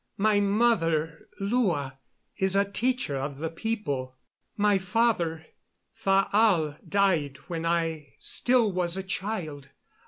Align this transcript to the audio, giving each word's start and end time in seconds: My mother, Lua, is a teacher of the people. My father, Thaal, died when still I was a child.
My 0.17 0.39
mother, 0.39 1.29
Lua, 1.39 1.99
is 2.37 2.55
a 2.55 2.65
teacher 2.65 3.15
of 3.17 3.37
the 3.37 3.51
people. 3.51 4.15
My 4.57 4.79
father, 4.79 5.45
Thaal, 5.95 6.77
died 6.89 7.37
when 7.47 7.67
still 8.17 8.69
I 8.69 8.73
was 8.73 8.97
a 8.97 9.03
child. 9.03 9.69